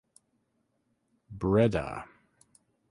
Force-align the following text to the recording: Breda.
Breda. 1.29 2.07